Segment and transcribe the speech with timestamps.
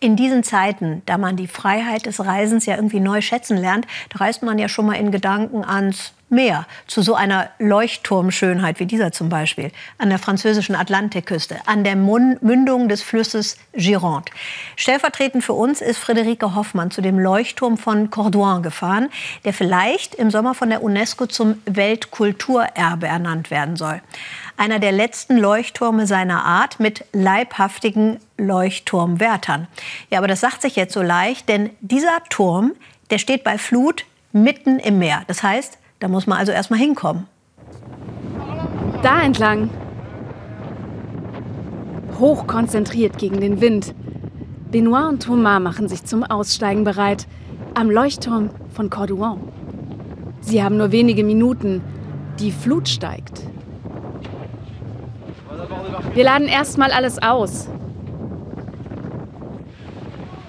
[0.00, 4.18] In diesen Zeiten, da man die Freiheit des Reisens ja irgendwie neu schätzen lernt, da
[4.18, 9.12] reist man ja schon mal in Gedanken ans Meer, zu so einer Leuchtturmschönheit wie dieser
[9.12, 14.32] zum Beispiel, an der französischen Atlantikküste, an der Mündung des Flusses Gironde.
[14.76, 19.10] Stellvertretend für uns ist Friederike Hoffmann zu dem Leuchtturm von Cordouan gefahren,
[19.44, 24.00] der vielleicht im Sommer von der UNESCO zum Weltkulturerbe ernannt werden soll.
[24.56, 29.68] Einer der letzten Leuchttürme seiner Art mit leibhaftigen Leuchtturmwärtern.
[30.10, 32.72] Ja, aber das sagt sich jetzt so leicht, denn dieser Turm,
[33.10, 35.22] der steht bei Flut mitten im Meer.
[35.26, 37.26] Das heißt, da muss man also erstmal hinkommen.
[39.02, 39.70] Da entlang.
[42.18, 43.94] Hochkonzentriert gegen den Wind.
[44.70, 47.26] Benoit und Thomas machen sich zum Aussteigen bereit.
[47.74, 49.40] Am Leuchtturm von Cordouan.
[50.40, 51.82] Sie haben nur wenige Minuten.
[52.38, 53.42] Die Flut steigt.
[56.14, 57.68] Wir laden erstmal alles aus.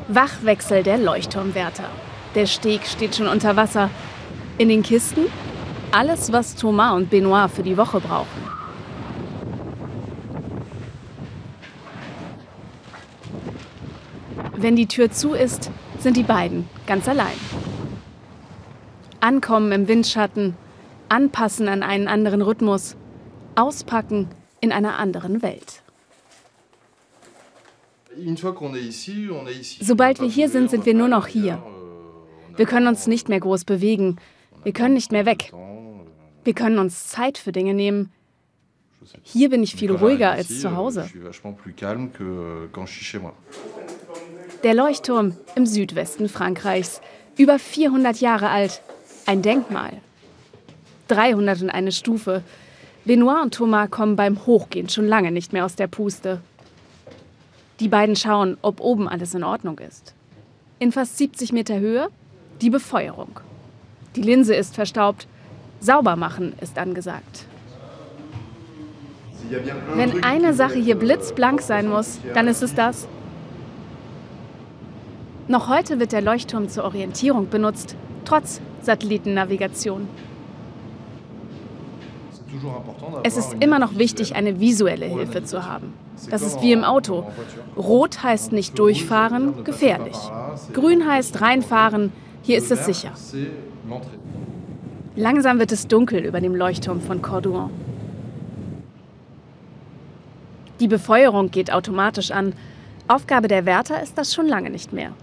[0.07, 1.85] Wachwechsel der Leuchtturmwärter.
[2.35, 3.89] Der Steg steht schon unter Wasser.
[4.57, 5.25] In den Kisten
[5.91, 8.27] alles, was Thomas und Benoit für die Woche brauchen.
[14.55, 17.37] Wenn die Tür zu ist, sind die beiden ganz allein.
[19.19, 20.55] Ankommen im Windschatten,
[21.09, 22.95] anpassen an einen anderen Rhythmus,
[23.55, 24.29] auspacken
[24.61, 25.81] in einer anderen Welt.
[29.81, 31.61] Sobald wir hier sind, sind wir nur noch hier.
[32.55, 34.17] Wir können uns nicht mehr groß bewegen.
[34.65, 35.53] Wir können nicht mehr weg.
[36.43, 38.11] Wir können uns Zeit für Dinge nehmen.
[39.21, 41.07] Hier bin ich viel ruhiger als zu Hause.
[44.63, 46.99] Der Leuchtturm im Südwesten Frankreichs,
[47.37, 48.81] über 400 Jahre alt,
[49.27, 50.01] ein Denkmal.
[51.09, 52.41] 301 Stufe.
[53.03, 56.41] Benoit und Thomas kommen beim Hochgehen schon lange nicht mehr aus der Puste.
[57.79, 60.15] Die beiden schauen, ob oben alles in Ordnung ist.
[60.79, 62.09] In fast 70 Meter Höhe
[62.61, 63.39] die Befeuerung.
[64.15, 65.27] Die Linse ist verstaubt,
[65.79, 67.45] Sauber machen ist angesagt.
[69.95, 73.07] Wenn eine Sache hier blitzblank sein muss, dann ist es das.
[75.47, 80.07] Noch heute wird der Leuchtturm zur Orientierung benutzt, trotz Satellitennavigation.
[83.23, 85.93] Es ist immer noch wichtig, eine visuelle Hilfe zu haben.
[86.29, 87.25] Das ist wie im Auto.
[87.77, 90.17] Rot heißt nicht durchfahren, gefährlich.
[90.73, 92.11] Grün heißt reinfahren,
[92.45, 93.11] hier ist es sicher.
[95.15, 97.71] Langsam wird es dunkel über dem Leuchtturm von Cordouan.
[100.79, 102.53] Die Befeuerung geht automatisch an.
[103.07, 105.13] Aufgabe der Wärter ist das schon lange nicht mehr.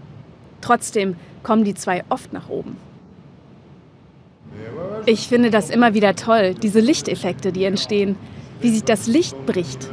[0.59, 2.75] Trotzdem kommen die zwei oft nach oben.
[5.05, 8.17] Ich finde das immer wieder toll, diese Lichteffekte, die entstehen,
[8.59, 9.89] wie sich das Licht bricht.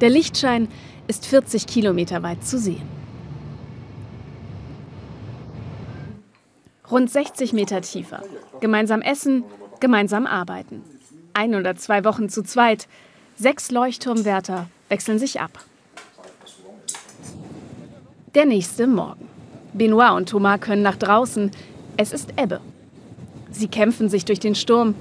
[0.00, 0.66] Der Lichtschein
[1.06, 2.99] ist 40 Kilometer weit zu sehen.
[6.90, 8.22] Rund 60 Meter tiefer.
[8.60, 9.44] Gemeinsam essen,
[9.78, 10.82] gemeinsam arbeiten.
[11.34, 12.88] Ein oder zwei Wochen zu zweit.
[13.36, 15.64] Sechs Leuchtturmwärter wechseln sich ab.
[18.34, 19.28] Der nächste Morgen.
[19.72, 21.50] Benoit und Thomas können nach draußen.
[21.96, 22.60] Es ist Ebbe.
[23.50, 24.94] Sie kämpfen sich durch den Sturm.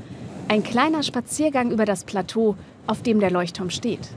[0.47, 2.55] Ein kleiner Spaziergang über das Plateau,
[2.87, 4.09] auf dem der Leuchtturm steht.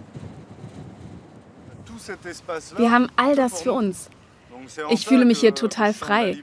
[2.76, 4.08] Wir haben all das für uns.
[4.90, 6.42] Ich fühle mich hier total frei.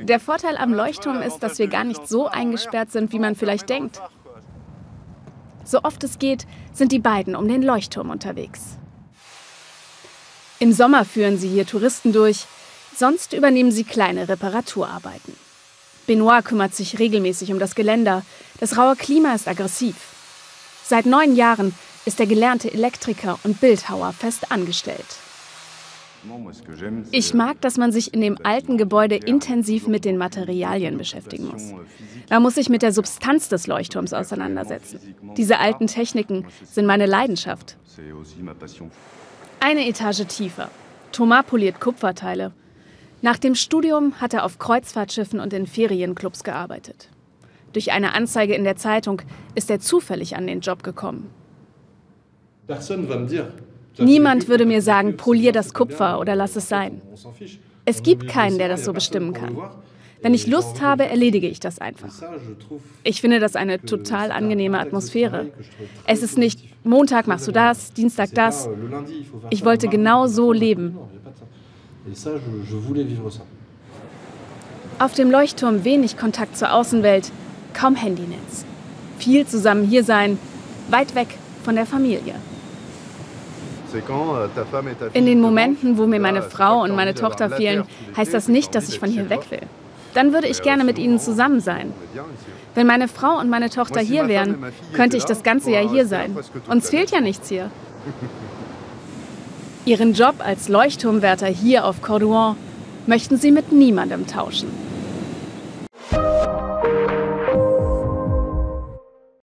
[0.00, 3.68] Der Vorteil am Leuchtturm ist, dass wir gar nicht so eingesperrt sind, wie man vielleicht
[3.68, 4.00] denkt.
[5.64, 8.78] So oft es geht, sind die beiden um den Leuchtturm unterwegs.
[10.60, 12.46] Im Sommer führen sie hier Touristen durch,
[12.96, 15.34] sonst übernehmen sie kleine Reparaturarbeiten.
[16.06, 18.24] Benoit kümmert sich regelmäßig um das Geländer.
[18.58, 19.94] Das raue Klima ist aggressiv.
[20.84, 21.74] Seit neun Jahren
[22.06, 25.04] ist der gelernte Elektriker und Bildhauer fest angestellt.
[27.10, 31.72] Ich mag, dass man sich in dem alten Gebäude intensiv mit den Materialien beschäftigen muss.
[32.28, 35.14] Man muss sich mit der Substanz des Leuchtturms auseinandersetzen.
[35.36, 37.76] Diese alten Techniken sind meine Leidenschaft.
[39.60, 40.70] Eine Etage tiefer.
[41.12, 42.52] Thomas poliert Kupferteile.
[43.22, 47.08] Nach dem Studium hat er auf Kreuzfahrtschiffen und in Ferienclubs gearbeitet.
[47.72, 49.22] Durch eine Anzeige in der Zeitung
[49.54, 51.30] ist er zufällig an den Job gekommen.
[52.66, 53.52] Personne va me dire,
[53.98, 57.00] Niemand würde mir sagen, polier das Kupfer oder lass es sein.
[57.84, 59.56] Es gibt keinen, der das so bestimmen kann.
[60.20, 62.12] Wenn ich Lust habe, erledige ich das einfach.
[63.04, 65.46] Ich finde das eine total angenehme Atmosphäre.
[66.06, 68.68] Es ist nicht, Montag machst du das, Dienstag das.
[69.50, 70.98] Ich wollte genau so leben.
[74.98, 77.30] Auf dem Leuchtturm wenig Kontakt zur Außenwelt,
[77.72, 78.64] kaum Handynetz.
[79.18, 80.38] Viel zusammen hier sein,
[80.90, 81.28] weit weg
[81.62, 82.34] von der Familie.
[85.14, 87.84] In den Momenten, wo mir meine Frau und meine Tochter fehlen,
[88.16, 89.62] heißt das nicht, dass ich von hier weg will.
[90.14, 91.92] Dann würde ich gerne mit ihnen zusammen sein.
[92.74, 96.36] Wenn meine Frau und meine Tochter hier wären, könnte ich das ganze Jahr hier sein.
[96.68, 97.70] Uns fehlt ja nichts hier.
[99.84, 102.56] Ihren Job als Leuchtturmwärter hier auf Cordouan
[103.06, 104.68] möchten sie mit niemandem tauschen.